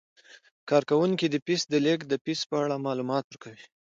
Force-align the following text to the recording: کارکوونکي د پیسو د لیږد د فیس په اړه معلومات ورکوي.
کارکوونکي 0.69 1.25
د 1.29 1.35
پیسو 1.45 1.65
د 1.69 1.75
لیږد 1.85 2.07
د 2.09 2.13
فیس 2.23 2.41
په 2.49 2.55
اړه 2.63 2.83
معلومات 2.87 3.23
ورکوي. 3.27 3.65